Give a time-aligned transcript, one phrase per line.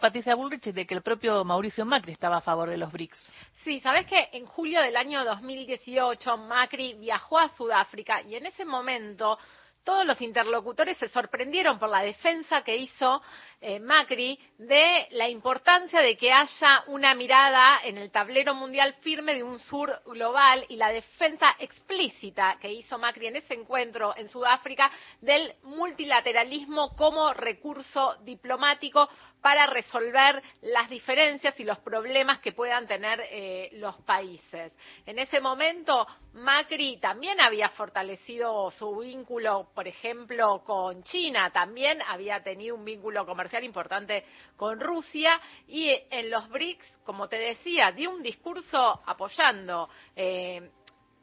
[0.00, 3.18] Patricia Bullrich de que el propio Mauricio Macri estaba a favor de los BRICS.
[3.64, 8.64] Sí, sabes que en julio del año 2018 Macri viajó a Sudáfrica y en ese
[8.64, 9.38] momento
[9.84, 13.22] todos los interlocutores se sorprendieron por la defensa que hizo
[13.60, 19.34] eh, Macri de la importancia de que haya una mirada en el tablero mundial firme
[19.34, 24.28] de un sur global y la defensa explícita que hizo Macri en ese encuentro en
[24.28, 29.08] Sudáfrica del multilateralismo como recurso diplomático
[29.44, 34.72] para resolver las diferencias y los problemas que puedan tener eh, los países.
[35.04, 42.42] En ese momento, Macri también había fortalecido su vínculo, por ejemplo, con China, también había
[42.42, 44.24] tenido un vínculo comercial importante
[44.56, 50.70] con Rusia y en los BRICS, como te decía, dio un discurso apoyando eh,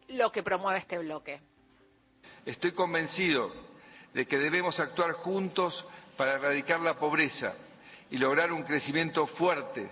[0.09, 1.39] lo que promueve este bloque.
[2.45, 3.53] Estoy convencido
[4.13, 5.85] de que debemos actuar juntos
[6.17, 7.55] para erradicar la pobreza
[8.09, 9.89] y lograr un crecimiento fuerte,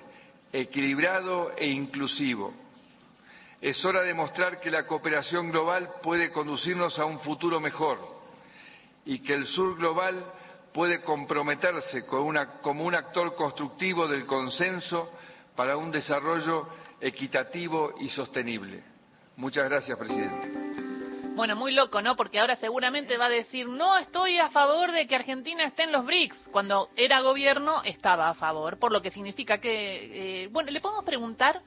[0.52, 2.54] equilibrado e inclusivo.
[3.62, 8.19] Es hora de mostrar que la cooperación global puede conducirnos a un futuro mejor
[9.06, 10.26] y que el sur global
[10.74, 15.12] puede comprometerse como un actor constructivo del consenso
[15.56, 16.68] para un desarrollo
[17.02, 18.84] equitativo y sostenible.
[19.36, 20.70] Muchas gracias, presidente.
[21.36, 22.18] Bueno, muy loco, ¿no?
[22.18, 25.94] Porque ahora seguramente va a decir, no estoy a favor de que Argentina esté en
[25.94, 26.50] los BRICS.
[26.52, 30.44] Cuando era gobierno estaba a favor, por lo que significa que...
[30.44, 31.62] Eh, bueno, le podemos preguntar,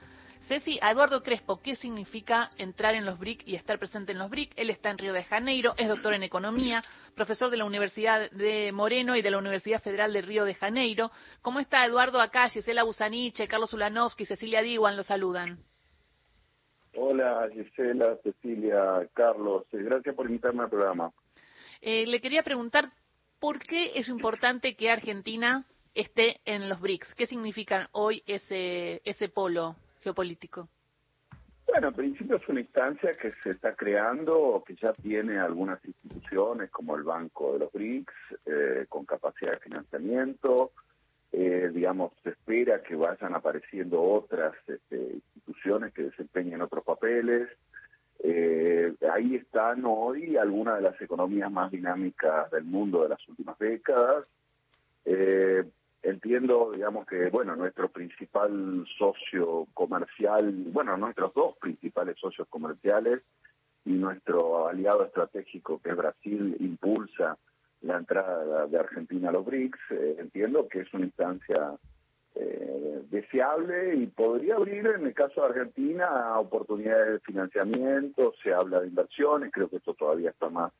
[0.48, 4.28] Ceci, a Eduardo Crespo, ¿qué significa entrar en los BRICS y estar presente en los
[4.28, 4.54] BRICS?
[4.56, 6.82] Él está en Río de Janeiro, es doctor en Economía,
[7.14, 11.12] profesor de la Universidad de Moreno y de la Universidad Federal de Río de Janeiro.
[11.42, 12.48] ¿Cómo está Eduardo acá?
[12.48, 15.60] Gisela Busaniche, Carlos Ulanovsky, Cecilia Diwan lo saludan.
[16.96, 21.12] Hola Gisela, Cecilia, Carlos, eh, gracias por invitarme al programa.
[21.80, 22.90] Eh, le quería preguntar
[23.38, 27.14] por qué es importante que Argentina esté en los BRICS.
[27.14, 29.76] ¿Qué significa hoy ese, ese polo
[31.66, 36.70] Bueno, en principio es una instancia que se está creando, que ya tiene algunas instituciones
[36.70, 38.12] como el Banco de los BRICS,
[38.44, 40.72] eh, con capacidad de financiamiento,
[41.32, 47.48] eh, digamos, se espera que vayan apareciendo otras este, instituciones que desempeñen otros papeles.
[48.22, 53.58] Eh, ahí están hoy algunas de las economías más dinámicas del mundo de las últimas
[53.58, 54.26] décadas.
[56.02, 63.22] Entiendo, digamos, que, bueno, nuestro principal socio comercial, bueno, nuestros dos principales socios comerciales
[63.84, 67.38] y nuestro aliado estratégico, que es Brasil, impulsa
[67.82, 69.78] la entrada de Argentina a los BRICS.
[69.90, 71.76] Eh, entiendo que es una instancia
[72.34, 78.80] eh, deseable y podría abrir, en el caso de Argentina, oportunidades de financiamiento, se habla
[78.80, 80.72] de inversiones, creo que esto todavía está más,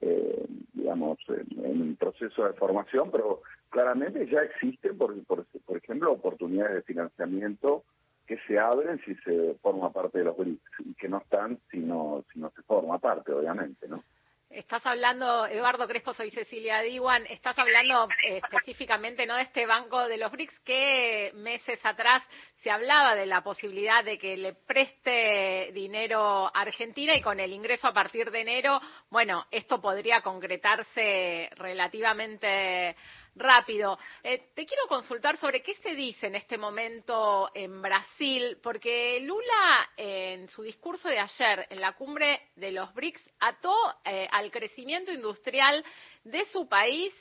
[0.00, 6.12] eh, digamos, en, en, proceso de formación, pero claramente ya existen, por, por, por ejemplo,
[6.12, 7.84] oportunidades de financiamiento
[8.26, 11.78] que se abren si se forma parte de los BRICS y que no están si
[11.78, 14.04] no, si no se forma parte, obviamente, ¿no?
[14.50, 20.08] Estás hablando, Eduardo Crespo, soy Cecilia Diwan, estás hablando eh, específicamente no de este banco
[20.08, 22.24] de los BRICS que meses atrás
[22.60, 27.52] se hablaba de la posibilidad de que le preste dinero a Argentina y con el
[27.52, 32.96] ingreso a partir de enero, bueno, esto podría concretarse relativamente
[33.34, 33.98] rápido.
[34.22, 39.90] Eh, te quiero consultar sobre qué se dice en este momento en Brasil, porque Lula
[39.96, 43.74] en su discurso de ayer en la cumbre de los BRICS ató
[44.04, 45.84] eh, al crecimiento industrial
[46.24, 47.12] de su país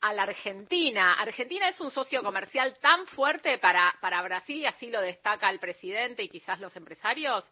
[0.00, 1.14] a la Argentina.
[1.14, 5.58] Argentina es un socio comercial tan fuerte para, para Brasil y así lo destaca el
[5.58, 7.44] presidente y quizás los empresarios.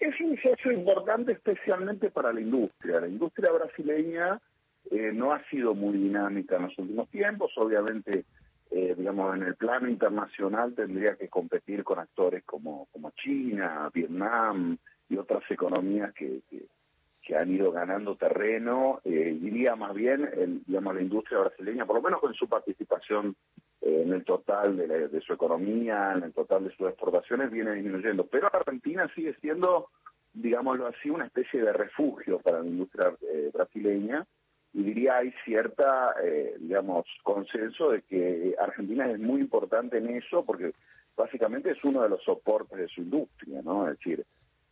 [0.00, 3.00] Es un socio importante especialmente para la industria.
[3.00, 4.40] La industria brasileña
[4.90, 7.52] eh, no ha sido muy dinámica en los últimos tiempos.
[7.56, 8.24] Obviamente,
[8.70, 14.76] eh, digamos, en el plano internacional tendría que competir con actores como, como China, Vietnam
[15.08, 19.00] y otras economías que, que, han ido ganando terreno.
[19.04, 23.36] Eh, diría más bien, el, digamos, la industria brasileña, por lo menos con su participación
[23.80, 27.74] eh, en el total de, de su economía, en el total de sus exportaciones, viene
[27.74, 28.26] disminuyendo.
[28.26, 29.88] Pero Argentina sigue siendo,
[30.32, 34.26] digámoslo así, una especie de refugio para la industria eh, brasileña
[34.74, 40.44] y diría hay cierta, eh, digamos, consenso de que Argentina es muy importante en eso
[40.44, 40.72] porque
[41.16, 43.88] básicamente es uno de los soportes de su industria, ¿no?
[43.88, 44.26] Es decir,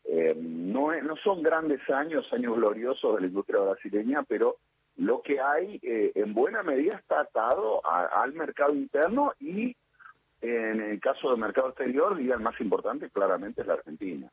[0.04, 4.56] eh, no, no son grandes años, años gloriosos de la industria brasileña, pero
[4.96, 9.76] lo que hay eh, en buena medida está atado al mercado interno y
[10.40, 14.28] en el caso del mercado exterior, diría el más importante claramente es la Argentina.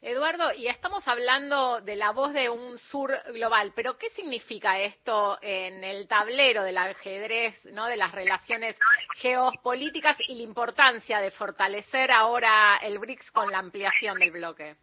[0.00, 5.38] Eduardo, y estamos hablando de la voz de un sur global, pero ¿qué significa esto
[5.42, 7.86] en el tablero del ajedrez, ¿no?
[7.86, 8.76] de las relaciones
[9.16, 14.76] geopolíticas y la importancia de fortalecer ahora el BRICS con la ampliación del bloque?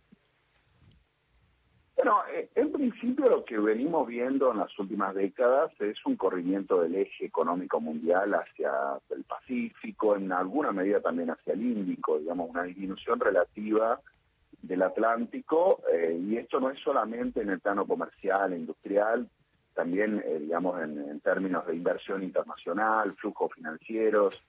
[1.95, 6.81] Bueno, eh, en principio lo que venimos viendo en las últimas décadas es un corrimiento
[6.81, 12.49] del eje económico mundial hacia el Pacífico, en alguna medida también hacia el Índico, digamos,
[12.49, 14.01] una disminución relativa
[14.67, 19.29] del Atlántico, eh, y esto no es solamente en el plano comercial industrial,
[19.73, 24.41] también, eh, digamos, en, términos de inversión internacional, flujos financieros,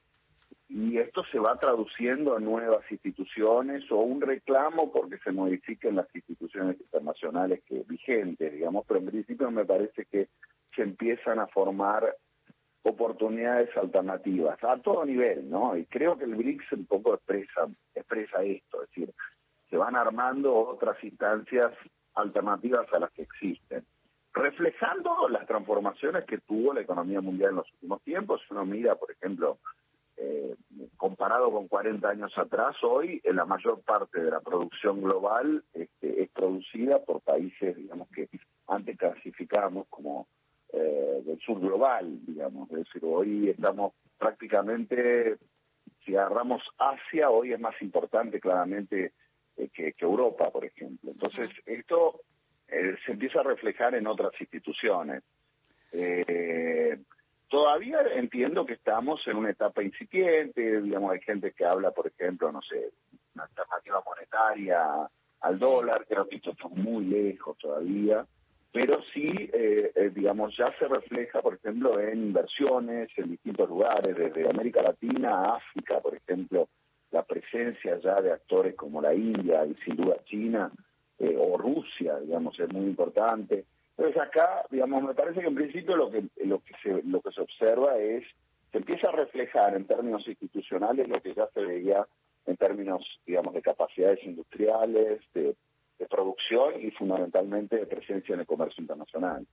[0.69, 6.13] y esto se va traduciendo en nuevas instituciones o un reclamo porque se modifiquen las
[6.15, 10.29] instituciones internacionales que vigentes, digamos, pero en principio me parece que
[10.75, 12.17] se empiezan a formar
[12.83, 15.77] oportunidades alternativas a todo nivel, ¿no?
[15.77, 19.13] Y creo que el BRICS un poco expresa expresa esto, es decir,
[19.71, 21.73] se van armando otras instancias
[22.15, 23.85] alternativas a las que existen,
[24.33, 28.41] reflejando las transformaciones que tuvo la economía mundial en los últimos tiempos.
[28.47, 29.59] Si uno mira, por ejemplo,
[30.17, 30.57] eh,
[30.97, 36.31] comparado con 40 años atrás, hoy la mayor parte de la producción global este, es
[36.31, 38.29] producida por países, digamos, que
[38.67, 40.27] antes clasificábamos como
[40.73, 42.71] eh, del sur global, digamos.
[42.71, 45.37] Es decir, hoy estamos prácticamente,
[46.05, 49.13] si agarramos Asia, hoy es más importante claramente
[49.57, 51.11] eh, que, Europa, por ejemplo.
[51.11, 52.21] Entonces, esto
[52.69, 55.23] eh, se empieza a reflejar en otras instituciones.
[55.93, 56.99] Eh,
[57.49, 62.53] todavía entiendo que estamos en una etapa incipiente, digamos, hay gente que habla, por ejemplo,
[62.53, 62.91] no sé,
[63.35, 65.09] una alternativa monetaria
[65.41, 68.27] al dólar, creo que esto está muy lejos todavía,
[68.73, 69.51] pero sí,
[70.13, 75.57] digamos, ya se refleja, por ejemplo, en inversiones en distintos lugares, desde América Latina a
[75.57, 76.69] África, por ejemplo,
[77.11, 80.71] la presencia ya de actores como la India y sin duda China
[81.19, 83.65] eh, o Rusia, digamos, es muy importante.
[83.97, 87.33] Entonces acá, digamos, me parece que en principio lo que lo que se lo que
[87.33, 88.25] se observa es
[88.73, 92.07] se empieza a reflejar en términos institucionales lo que ya se veía
[92.45, 95.55] en términos, digamos, de capacidades industriales, de
[96.11, 99.47] producción y fundamentalmente de presencia en el comercio internacional.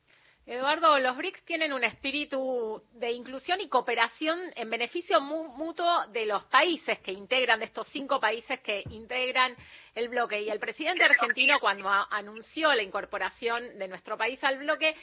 [0.46, 6.44] Eduardo, los BRICS tienen un espíritu de inclusión y cooperación en beneficio mutuo de los
[6.46, 9.56] países que integran, de estos cinco países que integran
[9.96, 10.42] el bloque.
[10.42, 14.94] Y el presidente argentino, cuando anunció la incorporación de nuestro país al bloque,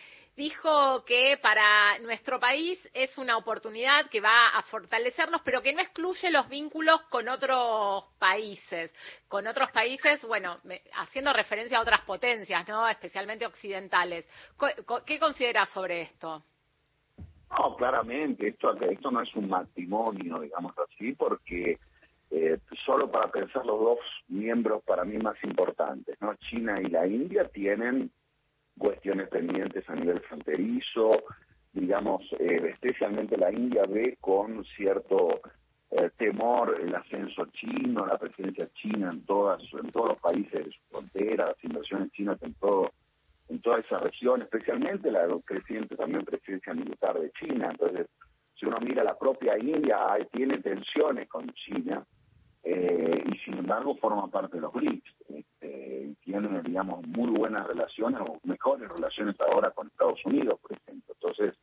[0.40, 5.82] dijo que para nuestro país es una oportunidad que va a fortalecernos, pero que no
[5.82, 8.90] excluye los vínculos con otros países.
[9.28, 10.56] Con otros países, bueno,
[10.96, 12.88] haciendo referencia a otras potencias, ¿no?
[12.88, 14.24] Especialmente occidentales.
[15.04, 16.42] ¿Qué consideras sobre esto?
[17.50, 21.78] No, claramente, esto, esto no es un matrimonio, digamos así, porque
[22.30, 23.98] eh, solo para pensar los dos
[24.28, 26.34] miembros para mí más importantes, ¿no?
[26.36, 28.10] China y la India tienen
[28.80, 31.10] cuestiones pendientes a nivel fronterizo,
[31.72, 35.40] digamos, eh, especialmente la India ve con cierto
[35.90, 40.70] eh, temor el ascenso chino, la presencia china en todas en todos los países de
[40.72, 42.90] su frontera, las inversiones chinas en todo
[43.50, 47.68] en toda esa región, especialmente la creciente también presencia militar de China.
[47.72, 48.06] Entonces,
[48.54, 49.98] si uno mira la propia India,
[50.32, 52.04] tiene tensiones con China
[52.62, 55.39] eh, y sin embargo forma parte de los BRICS.
[56.10, 61.14] Este, tienen, digamos, muy buenas relaciones o mejores relaciones ahora con Estados Unidos, por ejemplo.
[61.14, 61.54] Entonces,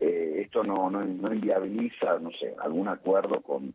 [0.00, 3.72] eh, esto no, no, no, inviabiliza, no sé, algún acuerdo con,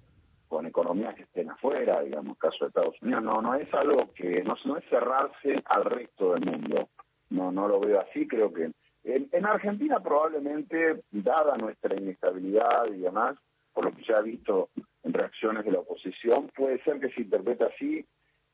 [0.47, 3.23] con economías que estén afuera, digamos, caso de Estados Unidos.
[3.23, 6.89] No, no es algo que, no, no es cerrarse al resto del mundo.
[7.29, 8.71] No, no lo veo así, creo que
[9.03, 13.37] en, en Argentina probablemente, dada nuestra inestabilidad y demás,
[13.71, 14.69] por lo que ya he visto
[15.03, 16.49] en reacciones de la oposición.
[16.55, 18.05] Puede ser que se interprete así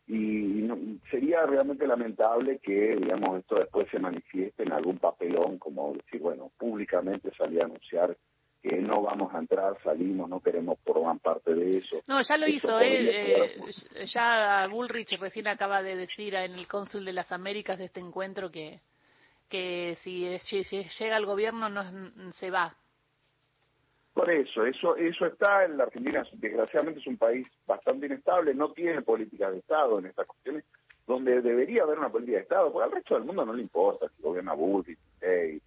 [0.08, 0.68] y
[1.10, 6.52] sería realmente lamentable que, digamos, esto después se manifieste en algún papelón, como decir, bueno,
[6.58, 8.16] públicamente salía a anunciar
[8.62, 12.02] que no vamos a entrar, salimos, no queremos formar parte de eso.
[12.08, 13.58] No, ya lo hizo, eh,
[14.12, 18.50] ya Bullrich recién acaba de decir en el cónsul de las Américas de este encuentro
[18.50, 18.82] que
[19.50, 22.76] que si, si llega al gobierno no se va,
[24.16, 28.72] por eso, eso, eso está en la Argentina, desgraciadamente es un país bastante inestable, no
[28.72, 30.64] tiene política de Estado en estas cuestiones,
[31.06, 34.08] donde debería haber una política de Estado, porque al resto del mundo no le importa
[34.08, 35.60] si gobierna Bullrich, eh,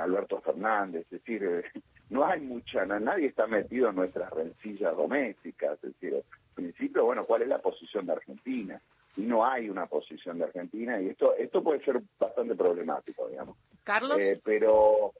[0.00, 1.64] Alberto Fernández, es decir, eh,
[2.10, 6.22] no hay mucha, nadie está metido en nuestras rencillas domésticas, es decir, en
[6.54, 8.80] principio, bueno, ¿cuál es la posición de Argentina?
[9.16, 13.56] Y no hay una posición de Argentina, y esto, esto puede ser bastante problemático, digamos.
[13.82, 14.20] Carlos.
[14.20, 15.12] Eh, pero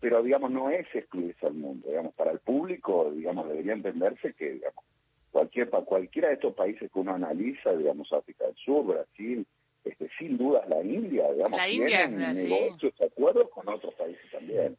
[0.00, 4.52] pero digamos no es excluirse al mundo, digamos, para el público, digamos, debería entenderse que,
[4.54, 4.84] digamos,
[5.30, 9.46] cualquier, cualquiera de estos países que uno analiza, digamos, África del Sur, Brasil,
[9.84, 12.42] este, sin dudas la India, digamos, La India, tiene sí.
[12.48, 14.76] negocios, acuerdos con otros países también.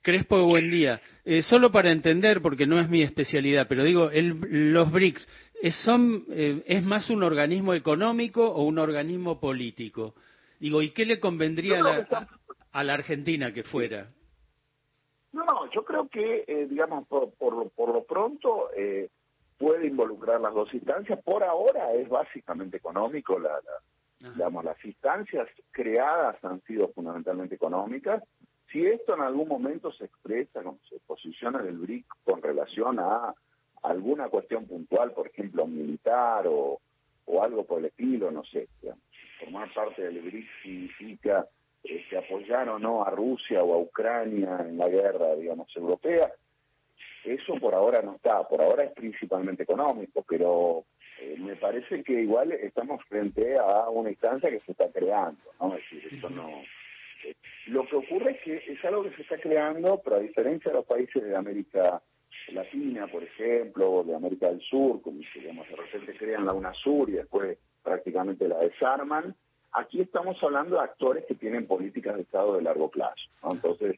[0.00, 1.00] Crespo, buen día.
[1.24, 5.28] Eh, solo para entender, porque no es mi especialidad, pero digo, el- los BRICS,
[5.60, 10.14] ¿es, son, eh, ¿es más un organismo económico o un organismo político?
[10.60, 12.26] Digo, ¿y qué le convendría a la,
[12.72, 14.08] a la Argentina que fuera?
[15.78, 19.10] Yo creo que, eh, digamos, por, por, lo- por lo pronto eh,
[19.58, 21.22] puede involucrar las dos instancias.
[21.22, 23.38] Por ahora es básicamente económico.
[23.38, 23.82] La, la-
[24.34, 28.24] digamos, las instancias creadas han sido fundamentalmente económicas.
[28.72, 33.32] Si esto en algún momento se expresa, como se posiciona el BRIC con relación a
[33.84, 36.80] alguna cuestión puntual, por ejemplo, militar o,
[37.26, 39.04] o algo por el estilo, no sé, digamos,
[39.38, 41.46] formar parte del BRIC significa
[42.08, 46.32] este, apoyar o no a Rusia o a Ucrania en la guerra, digamos, europea.
[47.24, 50.84] Eso por ahora no está, por ahora es principalmente económico, pero
[51.20, 55.74] eh, me parece que igual estamos frente a una instancia que se está creando, ¿no?
[55.74, 56.48] Es decir, esto no...
[56.48, 57.34] eh,
[57.66, 60.78] lo que ocurre es que es algo que se está creando, pero a diferencia de
[60.78, 62.00] los países de América
[62.52, 66.54] Latina, por ejemplo, o de América del Sur, como si, digamos, de repente crean la
[66.54, 69.34] UNASUR y después prácticamente la desarman,
[69.72, 73.22] aquí estamos hablando de actores que tienen políticas de Estado de largo plazo.
[73.42, 73.52] ¿no?
[73.52, 73.96] Entonces,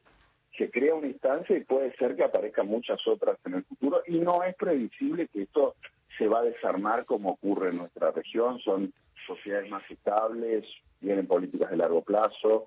[0.57, 4.19] se crea una instancia y puede ser que aparezcan muchas otras en el futuro y
[4.19, 5.75] no es previsible que esto
[6.19, 8.59] se va a desarmar como ocurre en nuestra región.
[8.61, 8.93] Son
[9.27, 10.67] sociedades más estables,
[11.01, 12.67] tienen políticas de largo plazo.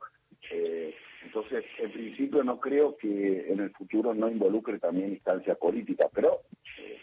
[0.51, 6.09] eh, entonces, en principio no creo que en el futuro no involucre también instancias políticas,
[6.13, 6.41] pero
[6.79, 6.99] eh,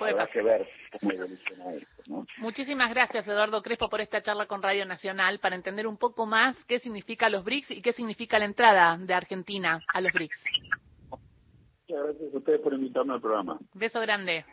[0.00, 2.02] habrá que ver cómo evoluciona esto.
[2.08, 2.26] ¿no?
[2.50, 6.64] Muchísimas gracias, Eduardo Crespo, por esta charla con Radio Nacional para entender un poco más
[6.64, 10.44] qué significa los BRICS y qué significa la entrada de Argentina a los BRICS.
[11.10, 13.56] Muchas gracias a ustedes por invitarme al programa.
[13.72, 14.44] Beso grande.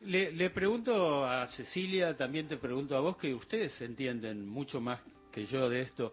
[0.00, 5.00] Le, le pregunto a Cecilia, también te pregunto a vos, que ustedes entienden mucho más
[5.32, 6.12] que yo de esto.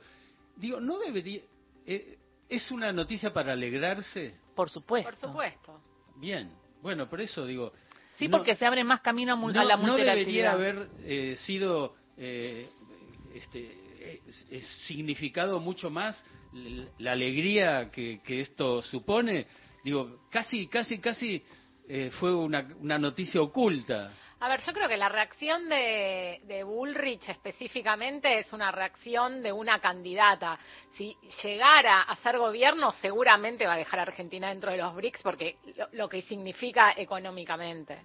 [0.55, 1.41] Digo, ¿no debería...
[1.85, 4.33] eh, ¿Es una noticia para alegrarse?
[4.55, 5.11] Por supuesto.
[5.11, 5.81] Por supuesto.
[6.15, 6.53] Bien.
[6.81, 7.73] Bueno, por eso digo...
[8.15, 10.53] Sí, no- porque se abre más camino a, mul- no, a la no debería multilateralidad.
[10.53, 12.69] haber eh, sido eh,
[13.33, 16.23] este, eh, significado mucho más
[16.97, 19.47] la alegría que, que esto supone.
[19.83, 21.43] Digo, casi, casi, casi
[21.87, 24.13] eh, fue una, una noticia oculta.
[24.43, 29.53] A ver, yo creo que la reacción de, de Bullrich específicamente es una reacción de
[29.53, 30.57] una candidata.
[30.97, 35.21] Si llegara a ser gobierno, seguramente va a dejar a Argentina dentro de los BRICS
[35.21, 37.99] porque lo, lo que significa económicamente.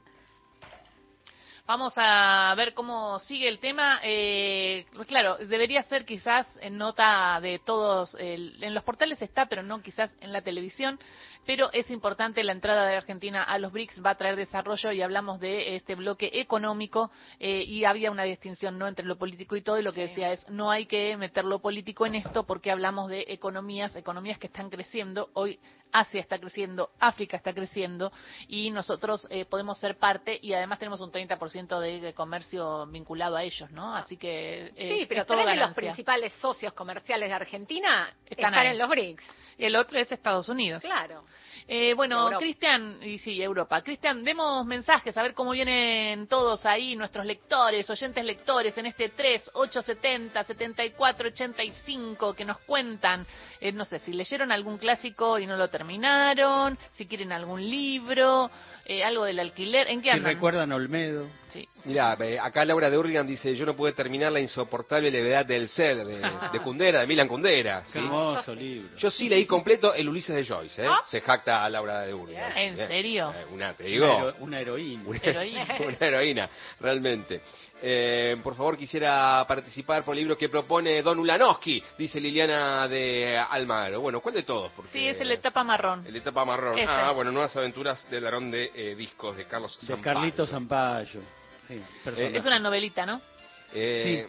[1.66, 3.98] Vamos a ver cómo sigue el tema.
[4.04, 9.64] Eh, claro, debería ser quizás en nota de todos, el- en los portales está, pero
[9.64, 11.00] no quizás en la televisión.
[11.44, 15.02] Pero es importante la entrada de Argentina a los BRICS, va a traer desarrollo y
[15.02, 19.62] hablamos de este bloque económico eh, y había una distinción no entre lo político y
[19.62, 20.08] todo y lo que Sí.
[20.08, 24.38] decía es no hay que meter lo político en esto porque hablamos de economías, economías
[24.38, 25.30] que están creciendo.
[25.34, 25.58] Hoy
[25.92, 28.12] Asia está creciendo, África está creciendo
[28.48, 33.36] y nosotros eh, podemos ser parte y además tenemos un 30% de, de comercio vinculado
[33.36, 33.94] a ellos, ¿no?
[33.94, 38.12] Así que eh, sí, pero es todo tres de los principales socios comerciales de Argentina
[38.28, 39.24] Están en los BRICS.
[39.58, 40.82] El otro es Estados Unidos.
[40.82, 41.24] Claro.
[41.66, 42.30] Eh, bueno.
[42.38, 43.80] Cristian, y sí, Europa.
[43.82, 49.08] Cristian, demos mensajes, a ver cómo vienen todos ahí, nuestros lectores, oyentes lectores, en este
[49.08, 53.26] 3, 870, 74, 85, que nos cuentan,
[53.60, 58.50] eh, no sé, si leyeron algún clásico y no lo terminaron, si quieren algún libro,
[58.84, 60.34] eh, algo del alquiler, ¿en qué Si andan?
[60.34, 61.28] recuerdan Olmedo.
[61.86, 65.68] Mira, eh, acá Laura de Urlingan dice, yo no pude terminar la insoportable levedad del
[65.68, 66.18] ser de,
[66.52, 67.82] de Kundera, de Milan Kundera.
[67.86, 67.98] Qué ¿sí?
[67.98, 68.96] hermoso libro.
[68.98, 70.88] Yo sí leí completo el Ulises de Joyce, ¿eh?
[70.90, 71.00] ¿Ah?
[71.04, 72.56] Se jacta a Laura de Urlingan.
[72.58, 72.88] ¿En Bien.
[72.88, 73.32] serio?
[73.34, 75.02] Eh, una, te Una, digo, hero- una heroína.
[75.06, 75.66] una, Heroína.
[75.86, 76.50] una heroína,
[76.80, 77.40] realmente.
[77.82, 83.38] Eh, por favor, quisiera participar por el libro que propone Don Ulanowski, dice Liliana de
[83.38, 84.00] Almagro.
[84.00, 84.72] Bueno, ¿cuál de todos?
[84.74, 86.04] Porque Sí, es el etapa marrón.
[86.06, 86.78] El de etapa marrón.
[86.78, 86.90] Ese.
[86.90, 90.02] Ah, bueno, Nuevas Aventuras del Larón de eh, Discos de Carlos De Zampayo.
[90.14, 91.20] Carlitos Zampayo.
[91.68, 92.38] Sí, personaje.
[92.38, 93.20] Es una novelita, ¿no?
[93.74, 94.26] Eh,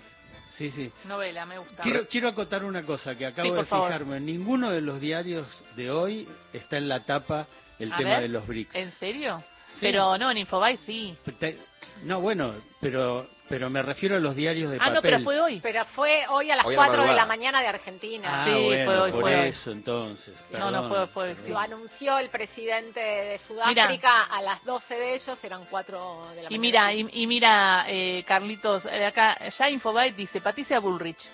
[0.57, 0.91] Sí, sí.
[1.05, 1.83] Novela, me gusta.
[1.83, 3.89] Quiero, quiero acotar una cosa que acabo Sí, de favor.
[3.89, 4.17] fijarme.
[4.17, 7.45] En ninguno de los diarios de hoy está en la tapa
[7.77, 8.73] el A tema ver, de los BRICS.
[8.75, 9.43] ¿En serio?
[9.81, 11.15] Pero no, en Infobae sí.
[11.39, 11.57] Te-
[12.03, 14.93] No, bueno, pero pero me refiero a los diarios de Ah, papel.
[14.95, 15.59] no, pero fue hoy.
[15.61, 18.27] Pero fue hoy a las Hoy a la 4 de la mañana de Argentina.
[18.29, 19.47] Ah, Sí, bueno, fue hoy, por fue hoy.
[19.47, 20.33] eso entonces.
[20.51, 21.49] No, no, fue- fue- sí.
[21.51, 25.97] Lo anunció el presidente de Sudáfrica a las 12 de ellos, eran 4
[26.35, 26.55] de la mañana.
[26.55, 31.29] Y mira, y, y mira, eh, Carlitos, eh, acá ya Infobae dice, Patricia Bullrich,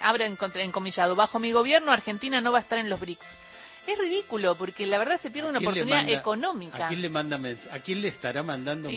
[0.00, 3.26] abre en, contra- encomillado, bajo mi gobierno Argentina no va a estar en los BRICS.
[3.86, 6.86] Es ridículo, porque la verdad se pierde una ¿A quién le oportunidad manda- económica.
[6.86, 7.38] ¿A quién le manda
[7.70, 8.92] ¿A quién le estará mandando Y